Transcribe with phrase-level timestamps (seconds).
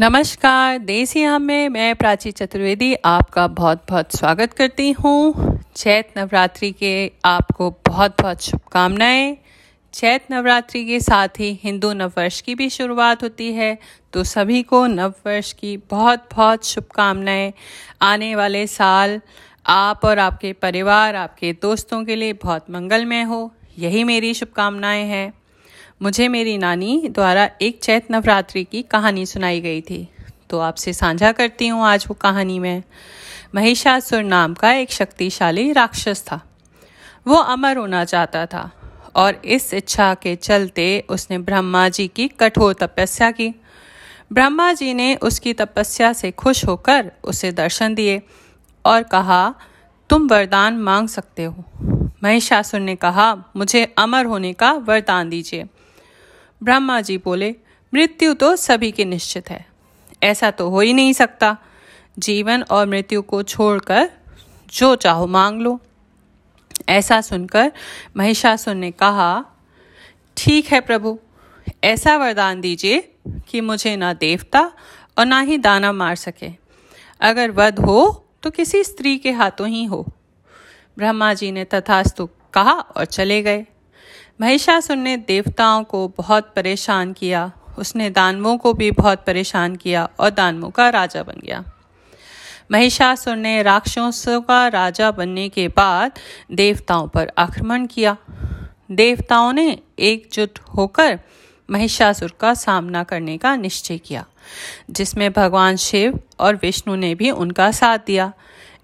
[0.00, 6.70] नमस्कार, देसी हम में मैं प्राची चतुर्वेदी आपका बहुत बहुत स्वागत करती हूँ। चैत नवरात्रि
[6.72, 6.92] के
[7.24, 9.36] आपको बहुत बहुत शुभकामनाएँ।
[9.94, 13.76] चैत नवरात्रि के साथ ही हिंदू नववर्ष की भी शुरुआत होती है
[14.12, 17.52] तो सभी को नववर्ष की बहुत बहुत शुभकामनाएँ।
[18.02, 19.20] आने वाले साल
[19.66, 25.32] आप और आपके परिवार, आपके दोस्तों के लिए बहुत मंगलमय हो। यही मेरी शुभकामनाएँ हैं।
[26.02, 30.08] मुझे मेरी नानी द्वारा एक चैत नवरात्रि की कहानी सुनाई गई थी।
[30.50, 32.82] तो आपसे साझा करती हूँ आज वो कहानी में।
[33.54, 36.40] महिषासुर नाम का एक शक्तिशाली राक्षस था।
[37.26, 38.70] वो अमर होना चाहता था
[39.16, 43.48] और इस इच्छा के चलते उसने ब्रह्मा जी की कठोर तपस्या की।
[44.32, 48.22] ब्रह्मा जी ने उसकी तपस्या से खुश होकर उसे दर्शन दिए
[48.84, 49.54] और कहा,
[50.10, 51.64] तुम वरदान मांग सकते हो।
[52.22, 55.66] महिषासुर ने कहा, मुझे अमर होने का वरदान दीजिए।
[56.62, 57.54] ब्रह्मा जी बोले,
[57.94, 59.66] मृत्यु तो सभी की निश्चित है।
[60.22, 61.56] ऐसा तो हो ही नहीं सकता।
[62.18, 64.10] जीवन और मृत्यु को छोड़कर
[64.72, 65.80] जो चाहो मांग लो।
[66.88, 67.72] ऐसा सुनकर
[68.16, 69.44] महिषासुर ने कहा,
[70.36, 71.18] ठीक है प्रभु,
[71.84, 73.14] ऐसा वरदान दीजिए
[73.48, 74.72] कि मुझे ना देवता
[75.18, 76.50] और ना ही दाना मार सके।
[77.20, 80.06] अगर वध हो तो किसी स्त्री के हाथों ही हो।
[80.98, 83.66] ब्रह्मा जी ने तथास्तु कहा और चले गए।
[84.40, 90.30] महिषासुर ने देवताओं को बहुत परेशान किया, उसने दानवों को भी बहुत परेशान किया और
[90.30, 91.64] दानवों का राजा बन गया।
[92.72, 96.12] महिषासुर ने राक्षसों का राजा बनने के बाद
[96.52, 98.16] देवताओं पर आक्रमण किया।
[98.90, 101.20] देवताओं ने एकजुट होकर
[101.70, 104.26] महिषासुर का सामना करने का निश्चय किया,
[104.90, 108.32] जिसमें भगवान शिव और विष्णु ने भी उनका साथ दिया।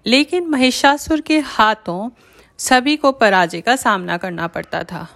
[0.05, 2.09] लेकिन महिषासुर के हाथों
[2.57, 5.07] सभी को पराजय का सामना करना पड़ता था।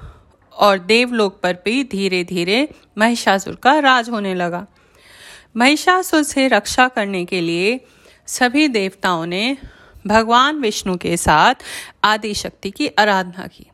[0.62, 2.68] और देवलोक पर भी धीरे धीरे
[2.98, 4.68] महिषासुर का राज होने लगा।
[5.58, 7.80] महिषासुर से रक्षा करने के लिए
[8.28, 9.58] सभी देवताओं ने
[10.08, 11.56] भगवान विष्णु के साथ
[12.04, 13.68] आदि शक्ति की आराधना की।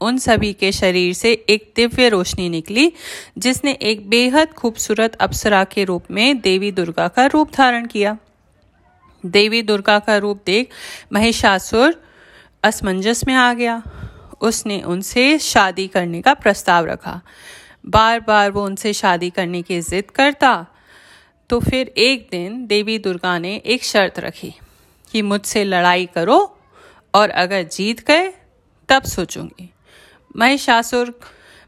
[0.00, 2.92] उन सभी के शरीर से एक दिव्य रोशनी निकली,
[3.38, 8.18] जिसने एक बेहद खूबसूरत अप्सरा के रूप में देवी दुर्गा का रूप धारण किया।
[9.26, 10.70] देवी दुर्गा का रूप देख
[11.12, 12.02] महिषासुर
[12.62, 13.82] असमंजस में आ गया।
[14.40, 17.20] उसने उनसे शादी करने का प्रस्ताव रखा।
[17.86, 20.66] बार बार वो उनसे शादी करने की जिद करता।
[21.50, 24.54] तो फिर एक दिन देवी दुर्गा ने एक शर्त रखी
[25.12, 26.58] कि मुझसे लड़ाई करो
[27.14, 28.32] और अगर जीत गए,
[28.88, 29.70] तब सोचूँगी।
[30.36, 31.20] महिषासुर,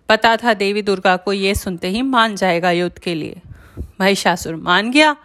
[0.08, 3.40] पता था देवी दुर्गा को ये सुनते ही मान जाएगा युद्ध के लिए।
[4.00, 5.16] महिषासुर मान गया।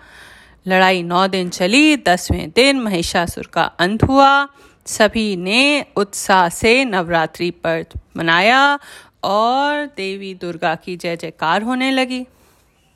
[0.67, 4.47] लड़ाई नौ दिन चली, दसवें दिन महिषासुर का अंत हुआ।
[4.85, 8.79] सभी ने उत्साह से नवरात्रि पर्व मनाया
[9.23, 12.25] और देवी दुर्गा की जय जयकार होने लगी।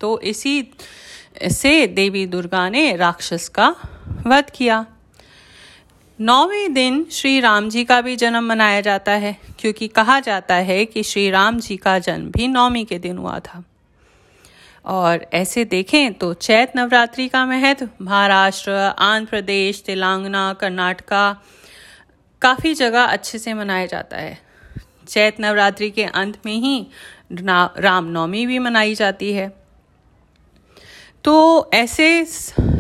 [0.01, 0.71] तो इसी,
[1.51, 3.75] से देवी दुर्गा ने राक्षस का
[4.27, 4.85] वध किया।
[6.19, 10.85] नौवें दिन श्री राम जी का भी जन्म मनाया जाता है, क्योंकि कहा जाता है
[10.85, 13.63] कि श्री राम जी का जन्म भी नौमी के दिन हुआ था।
[14.85, 21.35] और ऐसे देखें तो चैत नवरात्रि का महत्व, महाराष्ट्र, आंध्र प्रदेश, तेलंगाना, कर्नाटका
[22.41, 24.37] काफ़ी जगह अच्छे से मनाया जाता है।
[25.07, 26.87] चैत नवरात्रि के अंत में ही
[27.31, 29.59] रामनवमी भी मनाई जाती है।
[31.23, 32.25] तो ऐसे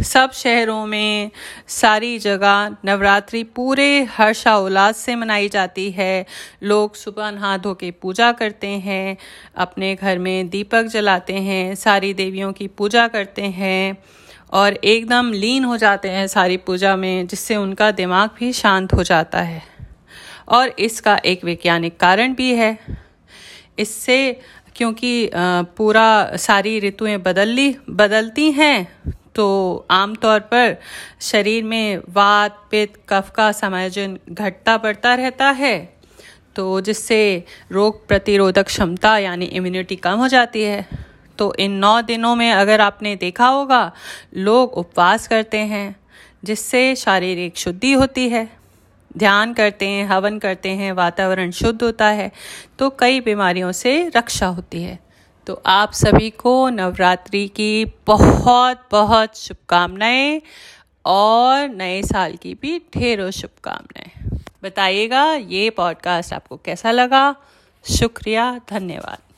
[0.03, 1.31] सब शहरों में
[1.67, 6.25] सारी जगह नवरात्रि पूरे हर्षोल्लास से मनाई जाती है।
[6.63, 9.17] लोग सुबह नहा धो के पूजा करते हैं,
[9.55, 14.03] अपने घर में दीपक जलाते हैं, सारी देवियों की पूजा करते हैं।
[14.49, 19.03] और एकदम लीन हो जाते हैं सारी पूजा में, जिससे उनका दिमाग भी शांत हो
[19.03, 19.61] जाता है।
[20.47, 22.77] और इसका एक वैज्ञानिक कारण भी है।
[23.79, 24.19] इससे
[24.75, 25.29] क्योंकि
[25.77, 28.87] पूरा सारी ऋतुएँ बदली बदलती हैं
[29.35, 29.45] तो
[29.91, 30.75] आमतौर पर
[31.21, 35.77] शरीर में वात, पित्त, कफ का समायोजन घटता बढ़ता रहता है
[36.55, 37.21] तो जिससे
[37.71, 40.85] रोग प्रतिरोधक क्षमता यानी इम्यूनिटी कम हो जाती है।
[41.39, 43.91] तो इन नौ दिनों में अगर आपने देखा होगा,
[44.37, 45.95] लोग उपवास करते हैं,
[46.43, 48.47] जिससे शारीरिक शुद्धि होती है।
[49.17, 52.31] ध्यान करते हैं, हवन करते हैं, वातावरण शुद्ध होता है
[52.79, 54.99] तो कई बीमारियों से रक्षा होती है।
[55.47, 60.41] तो आप सभी को नवरात्रि की बहुत बहुत शुभकामनाएँ
[61.05, 67.35] और नए साल की भी ढेरों शुभकामनाएँ। बताइएगा, ये पॉडकास्ट आपको कैसा लगा?
[67.85, 69.28] शुक्रिया, धन्यवाद।